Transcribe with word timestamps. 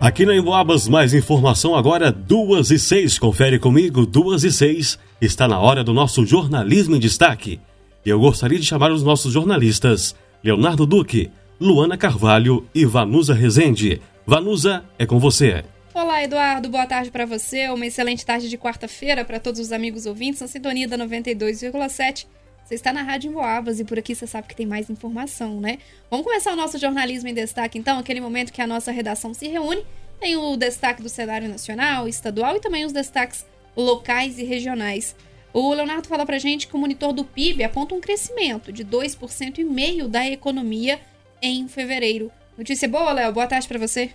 Aqui 0.00 0.24
na 0.24 0.34
Emboabas, 0.34 0.88
mais 0.88 1.12
informação 1.12 1.76
agora, 1.76 2.10
duas 2.10 2.70
e 2.70 2.78
seis. 2.78 3.18
Confere 3.18 3.58
comigo, 3.58 4.06
duas 4.06 4.44
e 4.44 4.50
seis. 4.50 4.98
Está 5.20 5.46
na 5.46 5.60
hora 5.60 5.84
do 5.84 5.92
nosso 5.92 6.24
jornalismo 6.24 6.96
em 6.96 6.98
destaque. 6.98 7.60
E 8.04 8.08
eu 8.08 8.18
gostaria 8.18 8.58
de 8.58 8.64
chamar 8.64 8.90
os 8.92 9.02
nossos 9.02 9.30
jornalistas, 9.30 10.14
Leonardo 10.42 10.86
Duque, 10.86 11.30
Luana 11.60 11.98
Carvalho 11.98 12.66
e 12.74 12.86
Vanusa 12.86 13.34
Rezende. 13.34 14.00
Vanusa, 14.26 14.82
é 14.98 15.04
com 15.04 15.18
você. 15.18 15.62
Olá, 15.92 16.24
Eduardo. 16.24 16.70
Boa 16.70 16.86
tarde 16.86 17.10
para 17.10 17.26
você. 17.26 17.68
Uma 17.68 17.84
excelente 17.84 18.24
tarde 18.24 18.48
de 18.48 18.56
quarta-feira 18.56 19.22
para 19.22 19.38
todos 19.38 19.60
os 19.60 19.70
amigos 19.70 20.06
ouvintes 20.06 20.40
na 20.40 20.48
sintonia 20.48 20.88
da 20.88 20.96
92,7 20.96 22.24
você 22.70 22.76
está 22.76 22.92
na 22.92 23.02
Rádio 23.02 23.30
Emboabas 23.30 23.80
e 23.80 23.84
por 23.84 23.98
aqui 23.98 24.14
você 24.14 24.28
sabe 24.28 24.46
que 24.46 24.54
tem 24.54 24.64
mais 24.64 24.88
informação, 24.88 25.60
né? 25.60 25.78
Vamos 26.08 26.24
começar 26.24 26.52
o 26.52 26.56
nosso 26.56 26.78
jornalismo 26.78 27.28
em 27.28 27.34
destaque, 27.34 27.76
então, 27.76 27.98
aquele 27.98 28.20
momento 28.20 28.52
que 28.52 28.62
a 28.62 28.66
nossa 28.66 28.92
redação 28.92 29.34
se 29.34 29.48
reúne. 29.48 29.84
Tem 30.20 30.36
o 30.36 30.56
destaque 30.56 31.02
do 31.02 31.08
cenário 31.08 31.48
nacional, 31.48 32.06
estadual 32.06 32.54
e 32.54 32.60
também 32.60 32.84
os 32.84 32.92
destaques 32.92 33.44
locais 33.76 34.38
e 34.38 34.44
regionais. 34.44 35.16
O 35.52 35.74
Leonardo 35.74 36.06
fala 36.06 36.24
pra 36.24 36.38
gente 36.38 36.68
que 36.68 36.76
o 36.76 36.78
monitor 36.78 37.12
do 37.12 37.24
PIB 37.24 37.64
aponta 37.64 37.92
um 37.92 38.00
crescimento 38.00 38.72
de 38.72 38.84
2% 38.84 39.58
e 39.58 39.64
meio 39.64 40.06
da 40.06 40.24
economia 40.28 41.00
em 41.42 41.66
fevereiro. 41.66 42.30
Notícia 42.56 42.88
boa, 42.88 43.12
Léo? 43.12 43.32
Boa 43.32 43.48
tarde 43.48 43.66
para 43.66 43.80
você. 43.80 44.12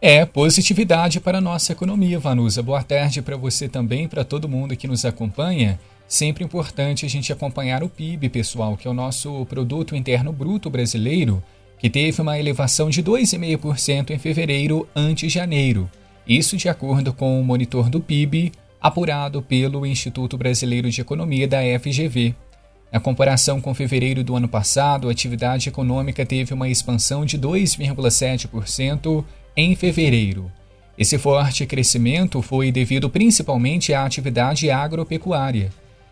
É 0.00 0.24
positividade 0.24 1.20
para 1.20 1.36
a 1.36 1.42
nossa 1.42 1.72
economia, 1.72 2.18
Vanusa. 2.18 2.62
Boa 2.62 2.82
tarde 2.82 3.20
para 3.20 3.36
você 3.36 3.68
também, 3.68 4.08
para 4.08 4.24
todo 4.24 4.48
mundo 4.48 4.74
que 4.74 4.88
nos 4.88 5.04
acompanha. 5.04 5.78
Sempre 6.08 6.42
importante 6.42 7.04
a 7.04 7.08
gente 7.08 7.30
acompanhar 7.30 7.82
o 7.82 7.88
PIB, 7.88 8.30
pessoal, 8.30 8.78
que 8.78 8.88
é 8.88 8.90
o 8.90 8.94
nosso 8.94 9.44
produto 9.44 9.94
interno 9.94 10.32
bruto 10.32 10.70
brasileiro, 10.70 11.42
que 11.78 11.90
teve 11.90 12.22
uma 12.22 12.38
elevação 12.38 12.88
de 12.88 13.02
2,5% 13.02 14.10
em 14.10 14.18
fevereiro 14.18 14.88
ante 14.96 15.28
janeiro. 15.28 15.88
Isso 16.26 16.56
de 16.56 16.66
acordo 16.66 17.12
com 17.12 17.38
o 17.38 17.44
monitor 17.44 17.90
do 17.90 18.00
PIB, 18.00 18.52
apurado 18.80 19.42
pelo 19.42 19.84
Instituto 19.84 20.38
Brasileiro 20.38 20.90
de 20.90 21.02
Economia 21.02 21.46
da 21.46 21.58
FGV. 21.78 22.34
Na 22.90 22.98
comparação 22.98 23.60
com 23.60 23.74
fevereiro 23.74 24.24
do 24.24 24.34
ano 24.34 24.48
passado, 24.48 25.08
a 25.08 25.12
atividade 25.12 25.68
econômica 25.68 26.24
teve 26.24 26.54
uma 26.54 26.70
expansão 26.70 27.26
de 27.26 27.38
2,7% 27.38 29.22
em 29.54 29.76
fevereiro. 29.76 30.50
Esse 30.96 31.18
forte 31.18 31.66
crescimento 31.66 32.40
foi 32.40 32.72
devido 32.72 33.10
principalmente 33.10 33.92
à 33.92 34.06
atividade 34.06 34.70
agropecuária. 34.70 35.70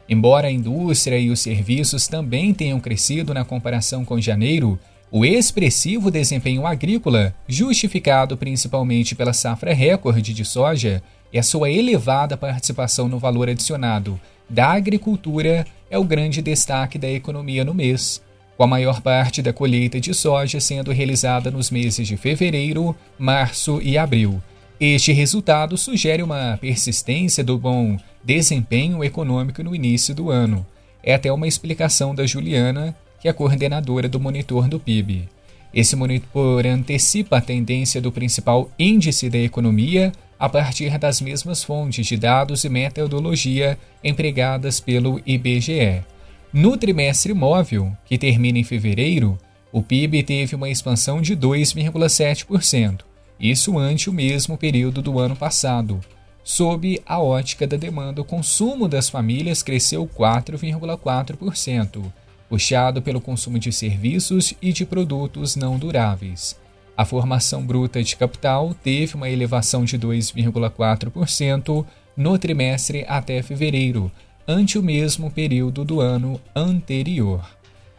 Embora 0.09 0.49
a 0.49 0.53
indústria 0.53 1.19
e 1.19 1.31
os 1.31 1.41
serviços 1.41 2.07
também 2.07 2.55
tenham 2.55 2.79
crescido 2.79 3.35
na 3.35 3.45
comparação 3.45 4.05
com 4.05 4.21
janeiro, 4.21 4.79
o 5.11 5.25
expressivo 5.25 6.11
desempenho 6.11 6.67
agrícola, 6.67 7.35
justificado 7.48 8.37
principalmente 8.37 9.15
pela 9.15 9.33
safra 9.33 9.73
recorde 9.73 10.33
de 10.33 10.45
soja 10.45 11.03
e 11.33 11.39
a 11.39 11.43
sua 11.43 11.71
elevada 11.71 12.37
participação 12.37 13.09
no 13.09 13.19
valor 13.19 13.48
adicionado 13.48 14.21
da 14.48 14.73
agricultura, 14.73 15.67
é 15.91 15.98
o 15.98 16.05
grande 16.05 16.41
destaque 16.41 16.98
da 16.98 17.11
economia 17.11 17.65
no 17.65 17.75
mês, 17.75 18.23
com 18.57 18.63
a 18.63 18.67
maior 18.67 19.01
parte 19.01 19.43
da 19.43 19.53
colheita 19.53 20.01
de 20.01 20.15
soja 20.15 20.61
sendo 20.61 20.93
realizada 20.93 21.51
nos 21.51 21.70
meses 21.70 22.07
de 22.07 22.17
fevereiro, 22.17 22.95
março 23.19 23.81
e 23.83 23.98
abril. 23.98 24.41
Este 24.79 25.11
resultado 25.11 25.79
sugere 25.79 26.23
uma 26.23 26.59
persistência 26.61 27.43
do 27.43 27.57
bom 27.57 27.97
desempenho 28.23 29.03
econômico 29.03 29.63
no 29.63 29.75
início 29.75 30.15
do 30.15 30.31
ano. 30.31 30.67
É 31.03 31.15
até 31.15 31.33
uma 31.33 31.49
explicação 31.49 32.15
da 32.15 32.27
Juliana, 32.27 32.95
que 33.19 33.27
é 33.27 33.33
coordenadora 33.33 34.07
do 34.07 34.21
monitor 34.21 34.69
do 34.69 34.79
PIB. 34.79 35.31
Esse 35.73 35.97
monitor 35.97 36.67
antecipa 36.67 37.39
a 37.39 37.41
tendência 37.41 38.03
do 38.03 38.13
principal 38.13 38.71
índice 38.79 39.31
da 39.31 39.39
economia 39.39 40.13
a 40.39 40.47
partir 40.47 40.99
das 40.99 41.23
mesmas 41.23 41.65
fontes 41.65 42.07
de 42.07 42.19
dados 42.19 42.65
e 42.65 42.69
metodologia 42.69 43.79
empregadas 44.05 44.79
pelo 44.79 45.23
IBGE. 45.25 46.03
No 46.53 46.77
trimestre 46.77 47.33
móvel, 47.33 47.97
que 48.05 48.19
termina 48.19 48.59
em 48.59 48.65
fevereiro, 48.65 49.39
o 49.73 49.83
PIB 49.83 50.23
teve 50.23 50.55
uma 50.55 50.69
expansão 50.69 51.23
de 51.23 51.35
2,7%, 51.35 53.01
isso 53.39 53.79
ante 53.79 54.08
o 54.08 54.13
mesmo 54.13 54.57
período 54.57 55.02
do 55.02 55.19
ano 55.19 55.36
passado, 55.36 56.01
Sob 56.48 57.02
a 57.05 57.20
ótica 57.20 57.67
da 57.67 57.77
demanda, 57.77 58.20
o 58.20 58.24
consumo 58.24 58.86
das 58.86 59.08
famílias 59.08 59.64
cresceu 59.64 60.07
4,4%, 60.07 62.05
puxado 62.48 63.02
pelo 63.02 63.20
consumo 63.20 63.58
de 63.58 63.73
serviços 63.73 64.55
e 64.63 64.73
de 64.73 64.86
produtos 64.86 65.57
não 65.57 65.77
duráveis. 65.77 66.57
A 66.97 67.05
formação 67.05 67.67
bruta 67.67 68.01
de 68.01 68.14
capital 68.14 68.73
teve 68.80 69.17
uma 69.17 69.29
elevação 69.29 69.85
de 69.85 69.98
2,4% 69.98 71.85
no 72.17 72.39
trimestre 72.39 73.05
até 73.08 73.42
fevereiro, 73.42 74.08
ante 74.47 74.79
o 74.79 74.85
mesmo 74.85 75.33
período 75.33 75.85
do 75.85 76.01
ano 76.01 76.41
anterior. 76.55 77.55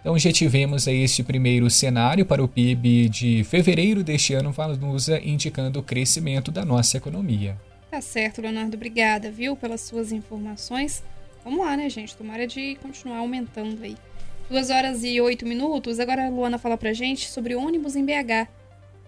Então 0.07 0.18
já 0.18 0.31
tivemos 0.31 0.88
aí 0.88 1.03
este 1.03 1.22
primeiro 1.22 1.69
cenário 1.69 2.25
para 2.25 2.41
o 2.41 2.47
PIB 2.47 3.09
de 3.09 3.44
fevereiro 3.44 4.01
deste 4.01 4.34
ano, 4.34 4.53
Vanusa, 4.53 5.19
indicando 5.19 5.81
o 5.81 5.84
crescimento 5.84 6.50
da 6.50 6.63
nossa 6.63 6.95
economia. 6.95 7.57
Tá 7.91 8.00
certo, 8.00 8.41
Leonardo. 8.41 8.78
Obrigada, 8.78 9.29
viu, 9.29 9.57
pelas 9.57 9.81
suas 9.81 10.13
informações. 10.13 11.03
Vamos 11.44 11.59
lá, 11.59 11.75
né, 11.75 11.90
gente? 11.90 12.16
Tomara 12.16 12.47
de 12.47 12.78
continuar 12.81 13.18
aumentando 13.18 13.84
aí. 13.84 13.97
Duas 14.50 14.69
horas 14.69 15.03
e 15.03 15.19
oito 15.19 15.45
minutos. 15.45 16.00
Agora 16.00 16.28
a 16.28 16.29
Luana 16.29 16.57
fala 16.57 16.78
pra 16.78 16.94
gente 16.94 17.29
sobre 17.29 17.53
ônibus 17.53 17.97
em 17.97 18.06
BH. 18.06 18.47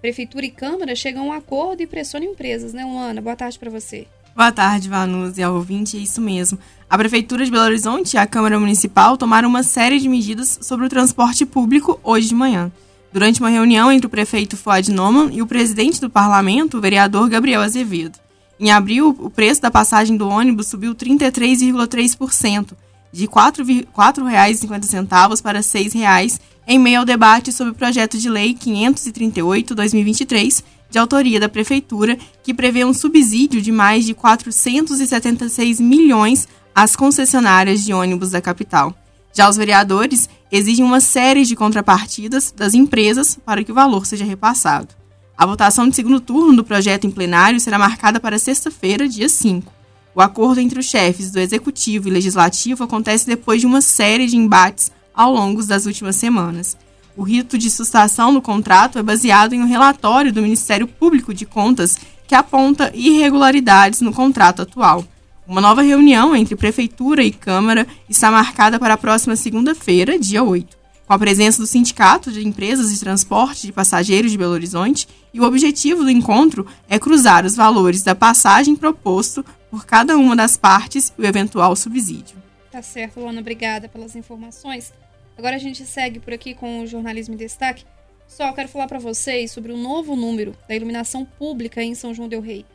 Prefeitura 0.01 0.47
e 0.47 0.51
Câmara 0.51 0.93
chegam 0.97 1.23
a 1.23 1.25
um 1.27 1.31
acordo 1.31 1.81
e 1.81 1.87
pressionam 1.87 2.27
empresas, 2.27 2.73
né, 2.73 2.83
Luana? 2.83 3.21
Boa 3.21 3.37
tarde 3.37 3.57
para 3.57 3.69
você. 3.69 4.05
Boa 4.35 4.51
tarde, 4.51 4.87
Vanus 4.87 5.37
e 5.37 5.43
ao 5.43 5.55
ouvinte, 5.55 5.97
é 5.97 5.99
isso 5.99 6.21
mesmo. 6.21 6.59
A 6.89 6.97
Prefeitura 6.97 7.45
de 7.45 7.51
Belo 7.51 7.65
Horizonte 7.65 8.15
e 8.15 8.17
a 8.17 8.25
Câmara 8.25 8.59
Municipal 8.59 9.15
tomaram 9.15 9.47
uma 9.47 9.61
série 9.61 9.99
de 9.99 10.09
medidas 10.09 10.57
sobre 10.59 10.87
o 10.87 10.89
transporte 10.89 11.45
público 11.45 11.99
hoje 12.03 12.29
de 12.29 12.33
manhã. 12.33 12.71
Durante 13.13 13.39
uma 13.39 13.49
reunião 13.49 13.91
entre 13.91 14.07
o 14.07 14.09
prefeito 14.09 14.57
Fuad 14.57 14.91
Noman 14.91 15.29
e 15.31 15.39
o 15.39 15.45
presidente 15.45 16.01
do 16.01 16.09
parlamento, 16.09 16.79
o 16.79 16.81
vereador 16.81 17.29
Gabriel 17.29 17.61
Azevedo. 17.61 18.17
Em 18.59 18.71
abril, 18.71 19.15
o 19.19 19.29
preço 19.29 19.61
da 19.61 19.69
passagem 19.69 20.17
do 20.17 20.27
ônibus 20.27 20.65
subiu 20.65 20.95
33,3%, 20.95 22.71
de 23.11 23.25
R$ 23.25 23.31
4,50 23.31 25.41
para 25.43 25.59
R$ 25.59 25.63
6,00, 25.63 26.39
em 26.67 26.79
meio 26.79 27.01
ao 27.01 27.05
debate 27.05 27.51
sobre 27.51 27.73
o 27.73 27.75
projeto 27.75 28.17
de 28.17 28.27
lei 28.27 28.55
538-2023, 28.55 30.63
de 30.89 30.97
autoria 30.97 31.39
da 31.39 31.47
Prefeitura, 31.47 32.17
que 32.43 32.53
prevê 32.53 32.83
um 32.83 32.93
subsídio 32.93 33.61
de 33.61 33.71
mais 33.71 34.05
de 34.05 34.13
476 34.13 35.79
milhões 35.79 36.47
às 36.73 36.95
concessionárias 36.95 37.83
de 37.83 37.93
ônibus 37.93 38.31
da 38.31 38.41
capital. 38.41 38.95
Já 39.33 39.49
os 39.49 39.57
vereadores 39.57 40.27
exigem 40.51 40.83
uma 40.83 40.99
série 40.99 41.45
de 41.45 41.55
contrapartidas 41.55 42.51
das 42.55 42.73
empresas 42.73 43.37
para 43.45 43.63
que 43.63 43.71
o 43.71 43.75
valor 43.75 44.05
seja 44.05 44.25
repassado. 44.25 44.89
A 45.37 45.45
votação 45.45 45.87
de 45.87 45.95
segundo 45.95 46.19
turno 46.19 46.55
do 46.55 46.63
projeto 46.63 47.07
em 47.07 47.11
plenário 47.11 47.59
será 47.59 47.77
marcada 47.77 48.19
para 48.19 48.39
sexta-feira, 48.39 49.07
dia 49.07 49.29
5. 49.29 49.71
O 50.13 50.21
acordo 50.21 50.59
entre 50.59 50.79
os 50.79 50.85
chefes 50.85 51.31
do 51.31 51.39
Executivo 51.39 52.07
e 52.07 52.11
Legislativo 52.11 52.83
acontece 52.83 53.25
depois 53.25 53.61
de 53.61 53.67
uma 53.67 53.79
série 53.79 54.27
de 54.27 54.35
embates 54.35 54.91
ao 55.13 55.31
longo 55.31 55.63
das 55.63 55.85
últimas 55.85 56.15
semanas. 56.15 56.75
O 57.15 57.23
rito 57.23 57.57
de 57.57 57.69
sustação 57.69 58.33
do 58.33 58.41
contrato 58.41 58.97
é 58.99 59.03
baseado 59.03 59.53
em 59.53 59.61
um 59.61 59.67
relatório 59.67 60.31
do 60.31 60.41
Ministério 60.41 60.87
Público 60.87 61.33
de 61.33 61.45
Contas 61.45 61.97
que 62.27 62.35
aponta 62.35 62.91
irregularidades 62.93 64.01
no 64.01 64.13
contrato 64.13 64.61
atual. 64.61 65.03
Uma 65.47 65.61
nova 65.61 65.81
reunião 65.81 66.35
entre 66.35 66.55
Prefeitura 66.55 67.23
e 67.23 67.31
Câmara 67.31 67.87
está 68.07 68.29
marcada 68.29 68.77
para 68.77 68.93
a 68.93 68.97
próxima 68.97 69.35
segunda-feira, 69.35 70.19
dia 70.19 70.43
8 70.43 70.79
com 71.09 71.13
a 71.13 71.17
presença 71.17 71.57
do 71.59 71.65
Sindicato 71.65 72.31
de 72.31 72.47
Empresas 72.47 72.91
de 72.91 72.99
Transporte 72.99 73.65
de 73.65 73.73
Passageiros 73.73 74.31
de 74.31 74.37
Belo 74.37 74.53
Horizonte, 74.53 75.07
e 75.33 75.41
o 75.41 75.43
objetivo 75.43 76.03
do 76.03 76.11
encontro 76.11 76.67
é 76.87 76.99
cruzar 76.99 77.47
os 77.47 77.55
valores 77.55 78.03
da 78.03 78.13
passagem 78.13 78.75
proposto 78.75 79.43
por 79.71 79.87
cada 79.87 80.15
uma 80.15 80.35
das 80.35 80.55
partes 80.55 81.11
e 81.17 81.21
o 81.23 81.25
eventual 81.25 81.75
subsídio. 81.75 82.37
Tá 82.71 82.83
certo, 82.83 83.19
Luana, 83.19 83.41
obrigada 83.41 83.89
pelas 83.89 84.15
informações. 84.15 84.93
Agora 85.39 85.55
a 85.55 85.59
gente 85.59 85.85
segue 85.85 86.19
por 86.19 86.33
aqui 86.33 86.53
com 86.53 86.81
o 86.81 86.85
jornalismo 86.85 87.33
em 87.33 87.37
destaque. 87.37 87.85
Só 88.27 88.51
quero 88.51 88.67
falar 88.67 88.87
para 88.87 88.99
vocês 88.99 89.53
sobre 89.53 89.71
o 89.71 89.77
novo 89.77 90.13
número 90.13 90.53
da 90.67 90.75
iluminação 90.75 91.23
pública 91.23 91.81
em 91.81 91.95
São 91.95 92.13
João 92.13 92.27
del 92.27 92.41
Rei. 92.41 92.65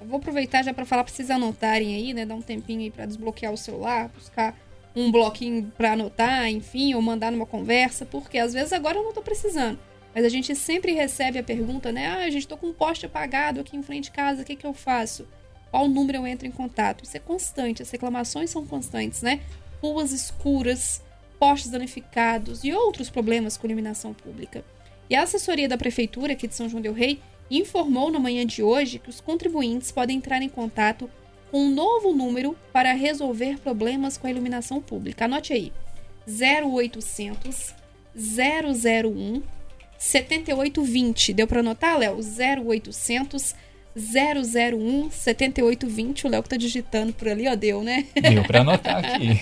Eu 0.00 0.06
vou 0.06 0.18
aproveitar 0.18 0.62
já 0.62 0.72
para 0.72 0.84
falar 0.84 1.02
para 1.02 1.12
vocês 1.12 1.32
anotarem 1.32 1.96
aí, 1.96 2.14
né, 2.14 2.24
dar 2.24 2.36
um 2.36 2.40
tempinho 2.40 2.78
aí 2.78 2.92
para 2.92 3.06
desbloquear 3.06 3.52
o 3.52 3.56
celular, 3.56 4.08
buscar 4.10 4.56
um 4.94 5.10
bloquinho 5.10 5.72
para 5.76 5.94
anotar, 5.94 6.48
enfim, 6.48 6.94
ou 6.94 7.02
mandar 7.02 7.32
numa 7.32 7.44
conversa, 7.44 8.06
porque 8.06 8.38
às 8.38 8.52
vezes 8.52 8.72
agora 8.72 8.98
eu 8.98 9.02
não 9.02 9.12
tô 9.12 9.20
precisando. 9.20 9.76
Mas 10.14 10.24
a 10.24 10.28
gente 10.28 10.54
sempre 10.54 10.92
recebe 10.92 11.40
a 11.40 11.42
pergunta, 11.42 11.90
né? 11.90 12.06
Ah, 12.06 12.24
a 12.24 12.30
gente 12.30 12.46
tô 12.46 12.56
com 12.56 12.68
um 12.68 12.72
poste 12.72 13.04
apagado 13.04 13.60
aqui 13.60 13.76
em 13.76 13.82
frente 13.82 14.04
de 14.04 14.10
casa, 14.12 14.42
o 14.42 14.44
que, 14.44 14.54
que 14.54 14.66
eu 14.66 14.72
faço? 14.72 15.26
Qual 15.72 15.88
número 15.88 16.18
eu 16.18 16.26
entro 16.28 16.46
em 16.46 16.52
contato? 16.52 17.02
Isso 17.02 17.16
é 17.16 17.20
constante, 17.20 17.82
as 17.82 17.90
reclamações 17.90 18.48
são 18.48 18.64
constantes, 18.64 19.22
né? 19.22 19.40
Ruas 19.82 20.12
escuras, 20.12 21.02
postes 21.42 21.72
danificados 21.72 22.62
e 22.62 22.72
outros 22.72 23.10
problemas 23.10 23.56
com 23.56 23.66
iluminação 23.66 24.14
pública. 24.14 24.64
E 25.10 25.16
a 25.16 25.24
assessoria 25.24 25.68
da 25.68 25.76
prefeitura 25.76 26.34
aqui 26.34 26.46
de 26.46 26.54
São 26.54 26.68
João 26.68 26.80
del 26.80 26.92
Rei 26.92 27.18
informou 27.50 28.12
na 28.12 28.20
manhã 28.20 28.46
de 28.46 28.62
hoje 28.62 29.00
que 29.00 29.10
os 29.10 29.20
contribuintes 29.20 29.90
podem 29.90 30.18
entrar 30.18 30.40
em 30.40 30.48
contato 30.48 31.10
com 31.50 31.64
um 31.64 31.74
novo 31.74 32.12
número 32.12 32.56
para 32.72 32.92
resolver 32.92 33.58
problemas 33.58 34.16
com 34.16 34.28
a 34.28 34.30
iluminação 34.30 34.80
pública. 34.80 35.24
Anote 35.24 35.52
aí: 35.52 35.72
0800 36.28 37.74
001 38.14 39.42
7820. 39.98 41.32
Deu 41.32 41.48
para 41.48 41.58
anotar, 41.58 41.98
Léo? 41.98 42.20
0800 42.20 43.52
001 43.52 43.56
7820. 43.94 46.26
O 46.26 46.30
Léo 46.30 46.42
que 46.42 46.48
tá 46.48 46.56
digitando 46.56 47.12
por 47.12 47.28
ali, 47.28 47.46
ó, 47.48 47.54
deu, 47.54 47.82
né? 47.82 48.06
Deu 48.14 48.42
para 48.44 48.60
anotar 48.60 49.04
aqui. 49.14 49.40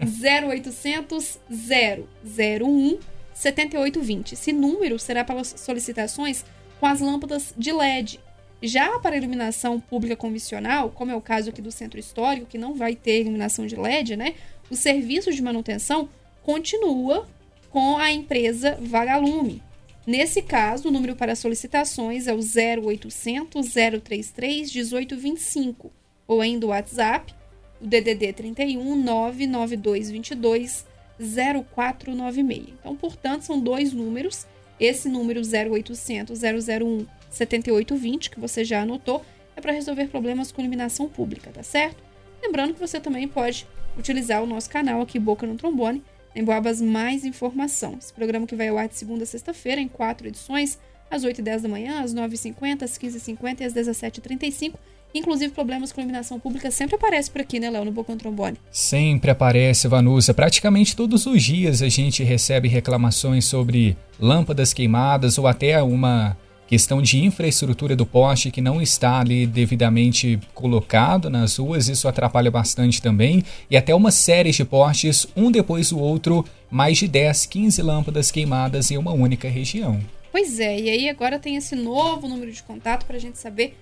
0800 0.00 1.38
001 1.50 2.98
7820. 3.34 4.32
Esse 4.32 4.52
número 4.52 4.98
será 4.98 5.24
para 5.24 5.44
solicitações 5.44 6.44
com 6.78 6.86
as 6.86 7.00
lâmpadas 7.00 7.54
de 7.56 7.72
LED. 7.72 8.20
Já 8.62 8.98
para 9.00 9.16
iluminação 9.16 9.80
pública 9.80 10.14
convencional, 10.14 10.90
como 10.90 11.10
é 11.10 11.16
o 11.16 11.20
caso 11.20 11.50
aqui 11.50 11.60
do 11.60 11.72
centro 11.72 11.98
histórico, 11.98 12.46
que 12.46 12.56
não 12.56 12.74
vai 12.74 12.94
ter 12.94 13.20
iluminação 13.20 13.66
de 13.66 13.74
LED, 13.74 14.14
né? 14.16 14.34
O 14.70 14.76
serviço 14.76 15.32
de 15.32 15.42
manutenção 15.42 16.08
continua 16.42 17.26
com 17.70 17.96
a 17.96 18.12
empresa 18.12 18.78
Vagalume. 18.80 19.60
Nesse 20.06 20.42
caso, 20.42 20.88
o 20.88 20.90
número 20.90 21.14
para 21.14 21.36
solicitações 21.36 22.26
é 22.26 22.34
o 22.34 22.40
0800 22.40 23.66
033 24.02 24.74
1825 24.74 25.92
ou 26.26 26.40
ainda 26.40 26.66
o 26.66 26.70
WhatsApp, 26.70 27.32
o 27.80 27.86
DDD 27.86 28.32
31 28.32 28.96
99222 28.96 30.86
0496. 31.18 32.74
Então, 32.80 32.96
portanto, 32.96 33.42
são 33.42 33.60
dois 33.60 33.92
números. 33.92 34.46
Esse 34.80 35.08
número 35.08 35.40
0800 35.40 36.40
001 36.42 37.06
7820, 37.30 38.30
que 38.30 38.40
você 38.40 38.64
já 38.64 38.82
anotou, 38.82 39.24
é 39.56 39.60
para 39.60 39.72
resolver 39.72 40.08
problemas 40.08 40.50
com 40.50 40.60
iluminação 40.60 41.08
pública, 41.08 41.50
tá 41.50 41.62
certo? 41.62 42.02
Lembrando 42.42 42.74
que 42.74 42.80
você 42.80 42.98
também 42.98 43.28
pode 43.28 43.66
utilizar 43.96 44.42
o 44.42 44.46
nosso 44.46 44.68
canal 44.68 45.00
aqui, 45.00 45.18
Boca 45.18 45.46
no 45.46 45.54
Trombone, 45.54 46.02
em 46.34 46.44
Boabas 46.44 46.80
Mais 46.80 47.24
Informação. 47.24 47.96
Esse 47.98 48.12
programa 48.12 48.46
que 48.46 48.56
vai 48.56 48.68
ao 48.68 48.78
ar 48.78 48.88
de 48.88 48.96
segunda 48.96 49.24
a 49.24 49.26
sexta-feira, 49.26 49.80
em 49.80 49.88
quatro 49.88 50.28
edições, 50.28 50.78
às 51.10 51.24
8 51.24 51.40
e 51.40 51.42
10 51.42 51.62
da 51.62 51.68
manhã, 51.68 52.02
às 52.02 52.14
9h50, 52.14 52.82
às 52.82 52.98
15h50 52.98 53.60
e 53.60 53.64
às 53.64 53.74
17h35. 53.74 54.74
Inclusive, 55.14 55.52
problemas 55.52 55.92
com 55.92 56.00
iluminação 56.00 56.40
pública 56.40 56.70
sempre 56.70 56.96
aparece 56.96 57.30
por 57.30 57.42
aqui, 57.42 57.60
né, 57.60 57.68
Léo, 57.68 57.84
no 57.84 57.92
Bocão 57.92 58.16
Trombone? 58.16 58.56
Sempre 58.70 59.30
aparece, 59.30 59.86
Vanusa. 59.86 60.32
Praticamente 60.32 60.96
todos 60.96 61.26
os 61.26 61.42
dias 61.42 61.82
a 61.82 61.88
gente 61.88 62.22
recebe 62.22 62.66
reclamações 62.66 63.44
sobre 63.44 63.94
lâmpadas 64.18 64.72
queimadas 64.72 65.36
ou 65.36 65.46
até 65.46 65.82
uma 65.82 66.36
questão 66.72 67.02
de 67.02 67.22
infraestrutura 67.22 67.94
do 67.94 68.06
poste 68.06 68.50
que 68.50 68.62
não 68.62 68.80
está 68.80 69.20
ali 69.20 69.46
devidamente 69.46 70.40
colocado 70.54 71.28
nas 71.28 71.58
ruas, 71.58 71.86
isso 71.86 72.08
atrapalha 72.08 72.50
bastante 72.50 73.02
também, 73.02 73.44
e 73.70 73.76
até 73.76 73.94
uma 73.94 74.10
série 74.10 74.50
de 74.52 74.64
postes, 74.64 75.26
um 75.36 75.50
depois 75.50 75.90
do 75.90 75.98
outro, 75.98 76.46
mais 76.70 76.96
de 76.96 77.06
10, 77.06 77.44
15 77.44 77.82
lâmpadas 77.82 78.30
queimadas 78.30 78.90
em 78.90 78.96
uma 78.96 79.12
única 79.12 79.50
região. 79.50 80.00
Pois 80.30 80.58
é, 80.58 80.80
e 80.80 80.88
aí 80.88 81.10
agora 81.10 81.38
tem 81.38 81.56
esse 81.56 81.76
novo 81.76 82.26
número 82.26 82.50
de 82.50 82.62
contato 82.62 83.04
para 83.04 83.16
a 83.16 83.20
gente 83.20 83.36
saber 83.36 83.76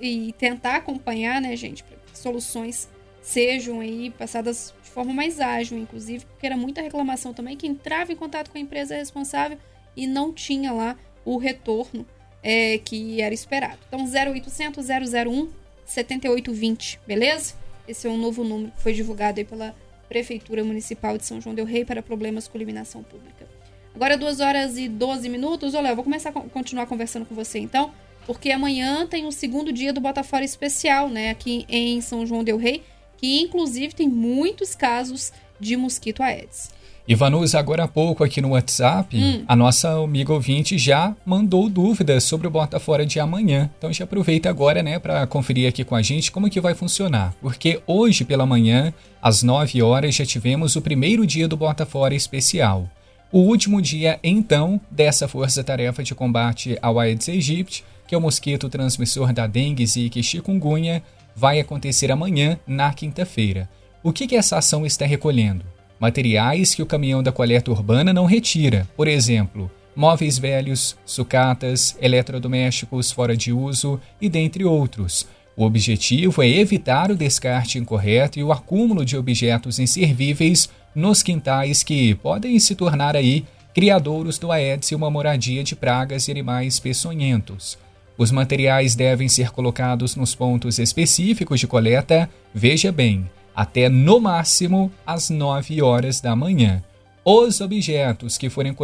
e, 0.00 0.34
tentar 0.36 0.74
acompanhar, 0.78 1.40
né, 1.40 1.54
gente, 1.54 1.84
para 1.84 1.96
que 1.96 2.18
soluções 2.18 2.88
sejam 3.22 3.78
aí 3.78 4.10
passadas 4.10 4.74
de 4.82 4.90
forma 4.90 5.14
mais 5.14 5.38
ágil, 5.38 5.78
inclusive, 5.78 6.24
porque 6.24 6.46
era 6.46 6.56
muita 6.56 6.82
reclamação 6.82 7.32
também 7.32 7.56
que 7.56 7.68
entrava 7.68 8.12
em 8.12 8.16
contato 8.16 8.50
com 8.50 8.58
a 8.58 8.60
empresa 8.60 8.96
responsável 8.96 9.58
e 9.96 10.08
não 10.08 10.32
tinha 10.32 10.72
lá 10.72 10.96
o 11.24 11.38
retorno 11.38 12.04
é, 12.48 12.78
que 12.78 13.20
era 13.20 13.34
esperado. 13.34 13.76
Então, 13.88 14.04
0800 14.04 14.86
001 14.86 15.48
7820, 15.84 17.00
beleza? 17.04 17.54
Esse 17.88 18.06
é 18.06 18.10
um 18.10 18.16
novo 18.16 18.44
número 18.44 18.70
que 18.70 18.82
foi 18.82 18.92
divulgado 18.92 19.40
aí 19.40 19.44
pela 19.44 19.74
Prefeitura 20.08 20.62
Municipal 20.62 21.18
de 21.18 21.26
São 21.26 21.40
João 21.40 21.56
del 21.56 21.64
Rei 21.64 21.84
para 21.84 22.00
problemas 22.00 22.46
com 22.46 22.56
iluminação 22.56 23.02
pública. 23.02 23.48
Agora, 23.92 24.16
2 24.16 24.38
horas 24.38 24.78
e 24.78 24.88
12 24.88 25.28
minutos. 25.28 25.74
Olha, 25.74 25.88
eu 25.88 25.96
vou 25.96 26.04
começar 26.04 26.28
a 26.28 26.32
continuar 26.32 26.86
conversando 26.86 27.26
com 27.26 27.34
você 27.34 27.58
então, 27.58 27.92
porque 28.24 28.52
amanhã 28.52 29.08
tem 29.08 29.26
o 29.26 29.32
segundo 29.32 29.72
dia 29.72 29.92
do 29.92 30.00
Botafora 30.00 30.44
Especial, 30.44 31.08
né, 31.08 31.30
aqui 31.30 31.66
em 31.68 32.00
São 32.00 32.24
João 32.24 32.44
del 32.44 32.58
Rei, 32.58 32.84
que 33.16 33.40
inclusive 33.40 33.92
tem 33.92 34.08
muitos 34.08 34.76
casos 34.76 35.32
de 35.58 35.76
mosquito 35.76 36.22
Aedes. 36.22 36.70
Ivanus, 37.08 37.54
agora 37.54 37.84
há 37.84 37.88
pouco 37.88 38.24
aqui 38.24 38.40
no 38.40 38.50
WhatsApp, 38.50 39.16
hum. 39.16 39.44
a 39.46 39.54
nossa 39.54 39.90
amiga 39.92 40.32
ouvinte 40.32 40.76
já 40.76 41.14
mandou 41.24 41.68
dúvidas 41.68 42.24
sobre 42.24 42.48
o 42.48 42.50
Bota 42.50 42.80
Fora 42.80 43.06
de 43.06 43.20
amanhã. 43.20 43.70
Então 43.78 43.92
já 43.92 44.02
aproveita 44.02 44.50
agora, 44.50 44.82
né, 44.82 44.98
para 44.98 45.24
conferir 45.24 45.68
aqui 45.68 45.84
com 45.84 45.94
a 45.94 46.02
gente 46.02 46.32
como 46.32 46.50
que 46.50 46.60
vai 46.60 46.74
funcionar. 46.74 47.32
Porque 47.40 47.80
hoje 47.86 48.24
pela 48.24 48.44
manhã, 48.44 48.92
às 49.22 49.44
9 49.44 49.80
horas, 49.82 50.16
já 50.16 50.26
tivemos 50.26 50.74
o 50.74 50.82
primeiro 50.82 51.24
dia 51.24 51.46
do 51.46 51.56
Bota 51.56 51.86
Fora 51.86 52.12
especial. 52.12 52.90
O 53.30 53.38
último 53.38 53.80
dia, 53.80 54.18
então, 54.22 54.80
dessa 54.90 55.28
força-tarefa 55.28 56.02
de 56.02 56.14
combate 56.14 56.76
ao 56.82 56.98
Aedes 56.98 57.28
aegypti, 57.28 57.84
que 58.08 58.16
é 58.16 58.18
o 58.18 58.20
mosquito 58.20 58.68
transmissor 58.68 59.32
da 59.32 59.46
dengue, 59.46 59.86
zika 59.86 60.18
e 60.18 60.24
chikungunya, 60.24 61.02
vai 61.36 61.60
acontecer 61.60 62.10
amanhã, 62.10 62.58
na 62.66 62.92
quinta-feira. 62.92 63.68
O 64.02 64.12
que, 64.12 64.26
que 64.26 64.36
essa 64.36 64.58
ação 64.58 64.84
está 64.84 65.06
recolhendo? 65.06 65.75
Materiais 65.98 66.74
que 66.74 66.82
o 66.82 66.86
caminhão 66.86 67.22
da 67.22 67.32
coleta 67.32 67.70
urbana 67.70 68.12
não 68.12 68.26
retira, 68.26 68.86
por 68.96 69.08
exemplo, 69.08 69.70
móveis 69.94 70.38
velhos, 70.38 70.96
sucatas, 71.04 71.96
eletrodomésticos 72.00 73.10
fora 73.10 73.36
de 73.36 73.52
uso 73.52 74.00
e 74.20 74.28
dentre 74.28 74.64
outros. 74.64 75.26
O 75.56 75.64
objetivo 75.64 76.42
é 76.42 76.48
evitar 76.48 77.10
o 77.10 77.16
descarte 77.16 77.78
incorreto 77.78 78.38
e 78.38 78.44
o 78.44 78.52
acúmulo 78.52 79.04
de 79.06 79.16
objetos 79.16 79.78
inservíveis 79.78 80.68
nos 80.94 81.22
quintais 81.22 81.82
que 81.82 82.14
podem 82.16 82.58
se 82.58 82.74
tornar 82.74 83.16
aí 83.16 83.44
criadouros 83.74 84.38
do 84.38 84.52
Aedes 84.52 84.90
e 84.90 84.94
uma 84.94 85.10
moradia 85.10 85.64
de 85.64 85.74
pragas 85.74 86.28
e 86.28 86.30
animais 86.30 86.78
peçonhentos. 86.78 87.78
Os 88.18 88.30
materiais 88.30 88.94
devem 88.94 89.28
ser 89.28 89.50
colocados 89.50 90.16
nos 90.16 90.34
pontos 90.34 90.78
específicos 90.78 91.60
de 91.60 91.66
coleta, 91.66 92.28
veja 92.54 92.90
bem, 92.90 93.28
até 93.56 93.88
no 93.88 94.20
máximo 94.20 94.92
às 95.06 95.30
9 95.30 95.80
horas 95.80 96.20
da 96.20 96.36
manhã. 96.36 96.84
Os 97.24 97.62
objetos 97.62 98.36
que 98.36 98.50
forem 98.50 98.76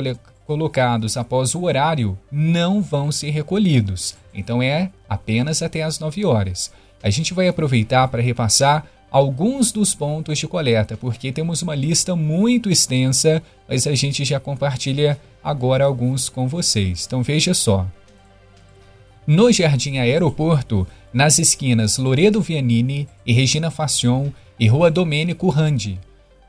colocados 0.46 1.16
após 1.18 1.54
o 1.54 1.64
horário 1.64 2.18
não 2.30 2.80
vão 2.80 3.12
ser 3.12 3.30
recolhidos, 3.30 4.16
então 4.32 4.62
é 4.62 4.90
apenas 5.06 5.62
até 5.62 5.82
às 5.82 6.00
9 6.00 6.24
horas. 6.24 6.72
A 7.02 7.10
gente 7.10 7.34
vai 7.34 7.48
aproveitar 7.48 8.08
para 8.08 8.22
repassar 8.22 8.86
alguns 9.10 9.70
dos 9.70 9.94
pontos 9.94 10.38
de 10.38 10.48
coleta, 10.48 10.96
porque 10.96 11.30
temos 11.30 11.60
uma 11.60 11.74
lista 11.74 12.16
muito 12.16 12.70
extensa, 12.70 13.42
mas 13.68 13.86
a 13.86 13.94
gente 13.94 14.24
já 14.24 14.40
compartilha 14.40 15.20
agora 15.44 15.84
alguns 15.84 16.30
com 16.30 16.48
vocês. 16.48 17.04
Então 17.06 17.22
veja 17.22 17.52
só. 17.52 17.86
No 19.24 19.52
Jardim 19.52 19.98
Aeroporto, 19.98 20.84
nas 21.12 21.38
esquinas 21.38 21.96
Loredo 21.96 22.40
Vianini 22.40 23.08
e 23.24 23.32
Regina 23.32 23.70
Facion 23.70 24.32
e 24.58 24.66
Rua 24.66 24.90
Domênico 24.90 25.48
Randi. 25.48 26.00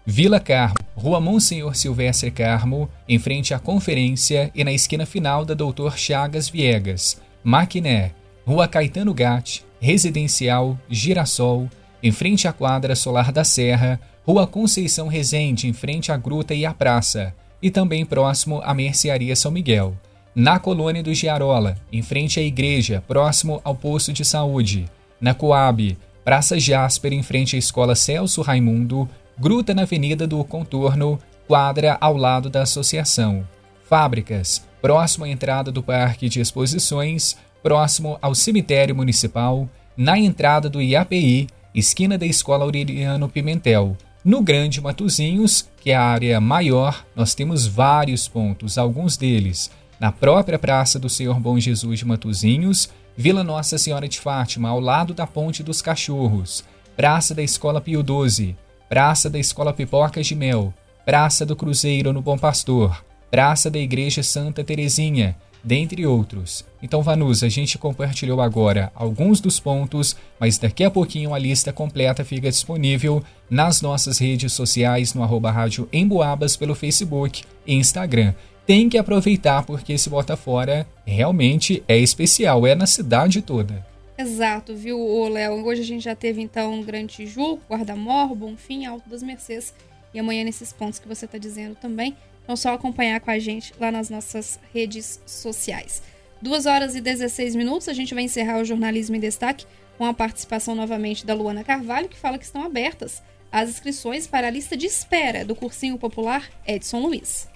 Vila 0.06 0.40
Carmo, 0.40 0.76
Rua 0.96 1.22
Monsenhor 1.22 1.76
Silvestre 1.76 2.32
Carmo, 2.32 2.90
em 3.08 3.20
frente 3.20 3.54
à 3.54 3.60
conferência 3.60 4.52
e 4.56 4.64
na 4.64 4.74
esquina 4.74 5.06
final 5.06 5.46
da 5.46 5.54
Doutor 5.54 6.00
Chagas 6.00 6.50
Viegas. 6.50 7.22
Maquiné, 7.44 8.12
Rua 8.46 8.68
Caetano 8.68 9.14
Gatti, 9.14 9.64
Residencial 9.80 10.78
Girassol, 10.90 11.70
em 12.02 12.12
frente 12.12 12.48
à 12.48 12.54
quadra 12.54 12.96
solar 12.96 13.32
da 13.32 13.44
Serra, 13.44 14.00
Rua 14.26 14.48
Conceição 14.48 15.08
Resende, 15.08 15.68
em 15.68 15.74
frente 15.74 16.12
à 16.12 16.18
Gruta 16.18 16.56
e 16.56 16.66
à 16.66 16.74
Praça, 16.74 17.36
e 17.62 17.70
também 17.70 18.04
próximo 18.04 18.62
à 18.64 18.74
Mercearia 18.74 19.36
São 19.36 19.52
Miguel. 19.52 19.96
Na 20.36 20.58
Colônia 20.58 21.04
do 21.04 21.14
Giarola, 21.14 21.78
em 21.92 22.02
frente 22.02 22.40
à 22.40 22.44
igreja, 22.44 23.04
próximo 23.08 23.62
ao 23.64 23.76
posto 23.76 24.12
de 24.12 24.26
saúde. 24.26 24.86
Na 25.22 25.36
Coab, 25.36 25.96
Praça 26.26 26.60
Jasper, 26.60 27.14
em 27.14 27.22
frente 27.22 27.56
à 27.56 27.60
Escola 27.60 27.94
Celso 27.94 28.42
Raimundo, 28.42 29.08
Gruta 29.38 29.76
na 29.76 29.84
Avenida 29.84 30.26
do 30.26 30.44
Contorno, 30.44 31.20
quadra 31.48 31.98
ao 32.02 32.18
lado 32.18 32.50
da 32.50 32.64
Associação. 32.64 33.48
Fábricas, 33.88 34.68
próximo 34.82 35.26
à 35.26 35.30
entrada 35.30 35.72
do 35.72 35.84
Parque 35.84 36.28
de 36.28 36.40
Exposições, 36.40 37.38
próximo 37.62 38.18
ao 38.20 38.34
Cemitério 38.34 38.96
Municipal, 38.96 39.70
na 39.96 40.18
entrada 40.18 40.68
do 40.68 40.82
IAPI, 40.82 41.48
esquina 41.76 42.18
da 42.18 42.26
Escola 42.26 42.64
Aureliano 42.64 43.30
Pimentel. 43.30 43.96
No 44.26 44.42
Grande 44.42 44.82
Matozinhos, 44.82 45.70
que 45.80 45.92
é 45.92 45.96
a 45.96 46.02
área 46.02 46.42
maior, 46.42 47.06
nós 47.16 47.36
temos 47.36 47.68
vários 47.68 48.28
pontos, 48.28 48.80
alguns 48.80 49.16
deles 49.16 49.70
na 50.04 50.12
própria 50.12 50.60
Praça 50.60 51.00
do 51.00 51.08
Senhor 51.08 51.40
Bom 51.40 51.58
Jesus 51.58 52.00
de 52.00 52.06
Matozinhos, 52.06 52.90
Vila 53.16 53.42
Nossa 53.42 53.78
Senhora 53.78 54.06
de 54.06 54.20
Fátima, 54.20 54.68
ao 54.68 54.78
lado 54.78 55.14
da 55.14 55.26
Ponte 55.26 55.64
dos 55.64 55.82
Cachorros, 55.82 56.62
Praça 56.94 57.34
da 57.34 57.42
Escola 57.42 57.80
Pio 57.80 58.04
XII, 58.04 58.54
Praça 58.90 59.30
da 59.30 59.40
Escola 59.40 59.72
Pipocas 59.72 60.28
de 60.28 60.36
Mel, 60.36 60.74
Praça 61.06 61.46
do 61.46 61.56
Cruzeiro 61.56 62.12
no 62.12 62.22
Bom 62.22 62.38
Pastor, 62.38 63.02
Praça 63.32 63.72
da 63.72 63.80
Igreja 63.80 64.22
Santa 64.22 64.62
Terezinha, 64.62 65.38
dentre 65.64 66.06
outros. 66.06 66.66
Então, 66.82 67.02
Vanusa, 67.02 67.46
a 67.46 67.50
gente 67.50 67.78
compartilhou 67.78 68.42
agora 68.42 68.92
alguns 68.94 69.40
dos 69.40 69.58
pontos, 69.58 70.18
mas 70.38 70.58
daqui 70.58 70.84
a 70.84 70.92
pouquinho 70.92 71.34
a 71.34 71.40
lista 71.40 71.72
completa 71.72 72.26
fica 72.26 72.50
disponível 72.50 73.24
nas 73.50 73.82
nossas 73.82 74.18
redes 74.18 74.52
sociais, 74.52 75.14
no 75.14 75.24
arroba 75.24 75.50
rádio 75.50 75.88
Emboabas, 75.94 76.58
pelo 76.58 76.76
Facebook 76.76 77.44
e 77.66 77.74
Instagram. 77.74 78.34
Tem 78.66 78.88
que 78.88 78.98
aproveitar 78.98 79.66
porque 79.66 79.94
esse 79.94 80.10
Bota 80.10 80.38
Fora 80.38 80.88
realmente 81.06 81.84
é 81.88 81.98
especial, 81.98 82.66
é 82.66 82.74
na 82.74 82.88
cidade 82.88 83.42
toda. 83.42 83.86
Exato, 84.18 84.74
viu, 84.74 85.28
Léo? 85.28 85.66
Hoje 85.66 85.82
a 85.82 85.86
gente 85.86 86.04
já 86.04 86.16
teve 86.16 86.42
então 86.42 86.82
Grande 86.82 87.16
Tijuco, 87.16 87.62
Guarda-Mor, 87.70 88.34
Bonfim, 88.34 88.86
Alto 88.86 89.10
das 89.10 89.22
Mercês 89.22 89.74
e 90.14 90.20
amanhã 90.20 90.46
nesses 90.46 90.72
pontos 90.72 90.98
que 90.98 91.08
você 91.08 91.26
está 91.26 91.38
dizendo 91.38 91.76
também. 91.76 92.16
Então, 92.44 92.56
só 92.56 92.74
acompanhar 92.74 93.20
com 93.20 93.32
a 93.32 93.40
gente 93.40 93.74
lá 93.80 93.92
nas 93.92 94.10
nossas 94.10 94.60
redes 94.74 95.20
sociais. 95.26 96.02
2 96.42 96.66
horas 96.66 96.96
e 96.96 97.02
16 97.02 97.56
minutos, 97.56 97.90
a 97.90 97.94
gente 97.94 98.14
vai 98.14 98.24
encerrar 98.24 98.60
o 98.60 98.66
Jornalismo 98.66 99.16
em 99.16 99.20
Destaque 99.20 99.66
com 99.98 100.06
a 100.06 100.14
participação 100.14 100.76
novamente 100.76 101.26
da 101.26 101.34
Luana 101.34 101.64
Carvalho, 101.64 102.10
que 102.10 102.18
fala 102.18 102.38
que 102.38 102.46
estão 102.46 102.64
abertas 102.64 103.22
as 103.52 103.70
inscrições 103.70 104.28
para 104.28 104.48
a 104.48 104.52
lista 104.52 104.76
de 104.76 104.86
espera 104.86 105.46
do 105.46 105.56
Cursinho 105.56 105.98
Popular 105.98 106.50
Edson 106.66 107.00
Luiz. 107.00 107.48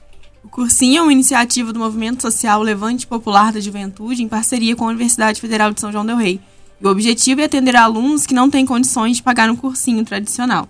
O 0.47 0.49
cursinho 0.49 0.99
é 0.99 1.01
uma 1.01 1.11
iniciativa 1.11 1.73
do 1.73 1.79
Movimento 1.79 2.21
Social 2.21 2.63
Levante 2.63 3.05
Popular 3.05 3.51
da 3.51 3.59
Juventude 3.59 4.23
em 4.23 4.29
parceria 4.29 4.77
com 4.77 4.85
a 4.85 4.87
Universidade 4.87 5.41
Federal 5.41 5.73
de 5.73 5.81
São 5.81 5.91
João 5.91 6.05
del 6.05 6.15
Rei. 6.15 6.39
O 6.81 6.87
objetivo 6.87 7.41
é 7.41 7.43
atender 7.43 7.75
alunos 7.75 8.25
que 8.25 8.33
não 8.33 8.49
têm 8.49 8.65
condições 8.65 9.17
de 9.17 9.23
pagar 9.23 9.49
no 9.49 9.57
cursinho 9.57 10.05
tradicional. 10.05 10.69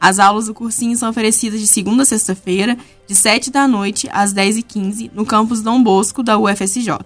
As 0.00 0.18
aulas 0.18 0.46
do 0.46 0.54
cursinho 0.54 0.96
são 0.96 1.10
oferecidas 1.10 1.60
de 1.60 1.66
segunda 1.66 2.04
a 2.04 2.06
sexta-feira, 2.06 2.78
de 3.06 3.14
7 3.14 3.50
da 3.50 3.68
noite 3.68 4.08
às 4.10 4.32
10h15, 4.32 5.10
no 5.12 5.26
campus 5.26 5.60
Dom 5.60 5.82
Bosco 5.82 6.22
da 6.22 6.38
UFSJ. 6.38 6.96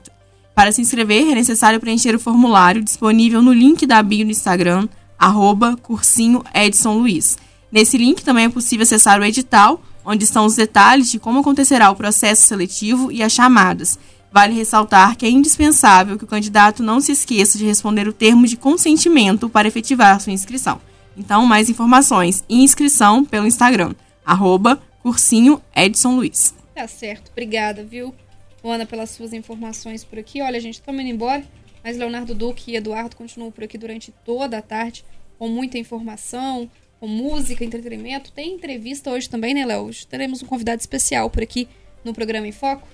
Para 0.54 0.70
se 0.70 0.80
inscrever, 0.80 1.28
é 1.28 1.34
necessário 1.34 1.80
preencher 1.80 2.14
o 2.14 2.20
formulário 2.20 2.84
disponível 2.84 3.42
no 3.42 3.52
link 3.52 3.84
da 3.84 4.00
bio 4.00 4.24
no 4.24 4.30
Instagram, 4.30 4.88
arroba 5.18 5.76
cursinho 5.82 6.44
Edson 6.54 6.98
Luiz. 6.98 7.36
Nesse 7.72 7.98
link 7.98 8.22
também 8.22 8.44
é 8.44 8.48
possível 8.48 8.84
acessar 8.84 9.20
o 9.20 9.24
edital, 9.24 9.82
onde 10.04 10.24
estão 10.24 10.44
os 10.46 10.56
detalhes 10.56 11.10
de 11.10 11.18
como 11.18 11.40
acontecerá 11.40 11.90
o 11.90 11.96
processo 11.96 12.46
seletivo 12.46 13.10
e 13.12 13.22
as 13.22 13.32
chamadas. 13.32 13.98
Vale 14.32 14.54
ressaltar 14.54 15.16
que 15.16 15.26
é 15.26 15.30
indispensável 15.30 16.16
que 16.16 16.24
o 16.24 16.28
candidato 16.28 16.82
não 16.82 17.00
se 17.00 17.12
esqueça 17.12 17.58
de 17.58 17.66
responder 17.66 18.08
o 18.08 18.12
termo 18.12 18.46
de 18.46 18.56
consentimento 18.56 19.48
para 19.48 19.68
efetivar 19.68 20.18
sua 20.20 20.32
inscrição. 20.32 20.80
Então, 21.16 21.44
mais 21.44 21.68
informações 21.68 22.42
e 22.48 22.62
inscrição 22.62 23.24
pelo 23.24 23.46
Instagram, 23.46 23.94
arroba 24.24 24.80
cursinho 25.02 25.60
Edson 25.76 26.16
Luiz. 26.16 26.54
Tá 26.74 26.88
certo, 26.88 27.30
obrigada, 27.30 27.84
viu, 27.84 28.14
Luana, 28.64 28.86
pelas 28.86 29.10
suas 29.10 29.34
informações 29.34 30.02
por 30.02 30.18
aqui. 30.18 30.40
Olha, 30.40 30.56
a 30.56 30.60
gente 30.60 30.80
tá 30.80 30.92
indo 30.92 31.02
embora, 31.02 31.44
mas 31.84 31.98
Leonardo 31.98 32.34
Duque 32.34 32.70
e 32.70 32.76
Eduardo 32.76 33.16
continuam 33.16 33.50
por 33.50 33.64
aqui 33.64 33.76
durante 33.76 34.12
toda 34.24 34.56
a 34.56 34.62
tarde, 34.62 35.04
com 35.38 35.48
muita 35.48 35.76
informação, 35.76 36.70
com 37.02 37.08
música, 37.08 37.64
entretenimento. 37.64 38.30
Tem 38.30 38.54
entrevista 38.54 39.10
hoje 39.10 39.28
também, 39.28 39.52
né, 39.52 39.66
Léo? 39.66 39.86
Hoje 39.86 40.06
teremos 40.06 40.40
um 40.40 40.46
convidado 40.46 40.78
especial 40.78 41.28
por 41.28 41.42
aqui 41.42 41.66
no 42.04 42.14
programa 42.14 42.46
em 42.46 42.52
Foco. 42.52 42.86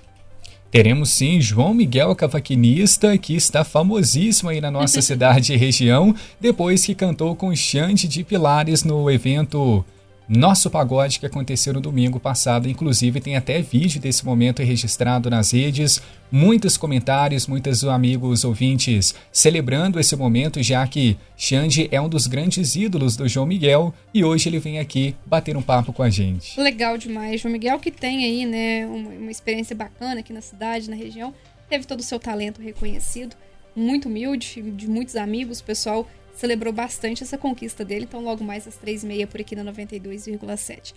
Teremos 0.70 1.10
sim 1.10 1.38
João 1.42 1.74
Miguel 1.74 2.16
Cavaquinista, 2.16 3.18
que 3.18 3.36
está 3.36 3.64
famosíssimo 3.64 4.48
aí 4.48 4.62
na 4.62 4.70
nossa 4.70 5.02
cidade 5.04 5.52
e 5.52 5.58
região, 5.58 6.14
depois 6.40 6.86
que 6.86 6.94
cantou 6.94 7.36
com 7.36 7.54
Xande 7.54 8.08
de 8.08 8.24
Pilares 8.24 8.82
no 8.82 9.10
evento 9.10 9.84
nosso 10.28 10.68
pagode 10.68 11.18
que 11.18 11.24
aconteceu 11.24 11.72
no 11.72 11.80
domingo 11.80 12.20
passado. 12.20 12.68
Inclusive, 12.68 13.20
tem 13.20 13.36
até 13.36 13.62
vídeo 13.62 13.98
desse 13.98 14.26
momento 14.26 14.62
registrado 14.62 15.30
nas 15.30 15.52
redes. 15.52 16.02
Muitos 16.30 16.76
comentários, 16.76 17.46
muitos 17.46 17.82
amigos 17.84 18.44
ouvintes 18.44 19.14
celebrando 19.32 19.98
esse 19.98 20.14
momento, 20.14 20.62
já 20.62 20.86
que 20.86 21.16
Xande 21.34 21.88
é 21.90 21.98
um 21.98 22.08
dos 22.08 22.26
grandes 22.26 22.76
ídolos 22.76 23.16
do 23.16 23.26
João 23.26 23.46
Miguel 23.46 23.94
e 24.12 24.22
hoje 24.22 24.50
ele 24.50 24.58
vem 24.58 24.78
aqui 24.78 25.16
bater 25.24 25.56
um 25.56 25.62
papo 25.62 25.90
com 25.90 26.02
a 26.02 26.10
gente. 26.10 26.60
Legal 26.60 26.98
demais. 26.98 27.40
João 27.40 27.52
Miguel, 27.52 27.78
que 27.78 27.90
tem 27.90 28.26
aí, 28.26 28.44
né, 28.44 28.84
uma, 28.86 29.08
uma 29.08 29.30
experiência 29.30 29.74
bacana 29.74 30.20
aqui 30.20 30.34
na 30.34 30.42
cidade, 30.42 30.90
na 30.90 30.96
região, 30.96 31.32
teve 31.70 31.86
todo 31.86 32.00
o 32.00 32.02
seu 32.02 32.18
talento 32.18 32.60
reconhecido, 32.60 33.34
muito 33.74 34.08
humilde, 34.08 34.60
de 34.60 34.86
muitos 34.86 35.16
amigos, 35.16 35.62
pessoal 35.62 36.06
celebrou 36.38 36.72
bastante 36.72 37.22
essa 37.22 37.36
conquista 37.36 37.84
dele. 37.84 38.06
Então, 38.08 38.22
logo 38.22 38.44
mais 38.44 38.66
às 38.66 38.76
três 38.76 39.02
e 39.02 39.06
meia 39.06 39.26
por 39.26 39.40
aqui 39.40 39.56
na 39.56 39.64
92,7. 39.64 40.94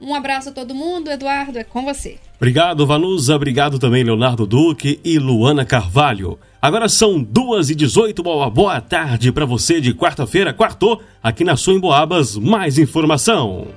Um 0.00 0.14
abraço 0.14 0.50
a 0.50 0.52
todo 0.52 0.74
mundo. 0.74 1.10
Eduardo, 1.10 1.58
é 1.58 1.64
com 1.64 1.84
você. 1.84 2.18
Obrigado, 2.36 2.86
Vanusa. 2.86 3.34
Obrigado 3.34 3.78
também, 3.78 4.04
Leonardo 4.04 4.46
Duque 4.46 5.00
e 5.04 5.18
Luana 5.18 5.64
Carvalho. 5.64 6.38
Agora 6.60 6.88
são 6.88 7.22
duas 7.22 7.70
e 7.70 7.74
dezoito. 7.74 8.22
Boa, 8.22 8.48
boa 8.50 8.80
tarde 8.80 9.32
para 9.32 9.44
você 9.44 9.80
de 9.80 9.94
quarta-feira, 9.94 10.52
quartou, 10.52 11.02
aqui 11.22 11.44
na 11.44 11.56
sua 11.56 11.74
Emboabas. 11.74 12.36
Mais 12.36 12.78
informação. 12.78 13.68